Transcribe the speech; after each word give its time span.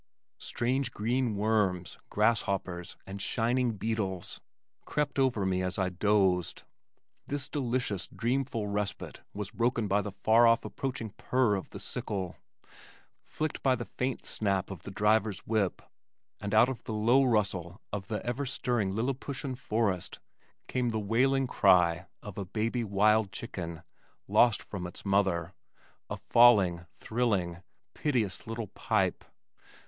Strange 0.39 0.89
green 0.91 1.35
worms, 1.35 1.99
grasshoppers 2.09 2.97
and 3.05 3.21
shining 3.21 3.73
beetles 3.73 4.41
crept 4.83 5.19
over 5.19 5.45
me 5.45 5.61
as 5.61 5.77
I 5.77 5.89
dozed. 5.89 6.63
This 7.27 7.47
delicious, 7.47 8.07
dreamful 8.07 8.65
respite 8.67 9.21
was 9.35 9.51
broken 9.51 9.87
by 9.87 10.01
the 10.01 10.11
far 10.11 10.47
off 10.47 10.65
approaching 10.65 11.11
purr 11.17 11.53
of 11.53 11.69
the 11.69 11.79
sickle, 11.79 12.35
flicked 13.21 13.61
by 13.61 13.75
the 13.75 13.85
faint 13.85 14.25
snap 14.25 14.71
of 14.71 14.81
the 14.81 14.89
driver's 14.89 15.45
whip, 15.45 15.83
and 16.39 16.51
out 16.51 16.67
of 16.67 16.83
the 16.85 16.93
low 16.93 17.23
rustle 17.23 17.79
of 17.93 18.07
the 18.07 18.25
everstirring 18.25 18.95
lilliputian 18.95 19.53
forest 19.53 20.19
came 20.67 20.89
the 20.89 20.97
wailing 20.97 21.45
cry 21.45 22.07
of 22.23 22.39
a 22.39 22.45
baby 22.45 22.83
wild 22.83 23.31
chicken 23.31 23.83
lost 24.27 24.63
from 24.63 24.87
its 24.87 25.05
mother 25.05 25.53
a 26.09 26.17
falling, 26.17 26.87
thrilling, 26.89 27.61
piteous 27.93 28.47
little 28.47 28.65
pipe. 28.69 29.23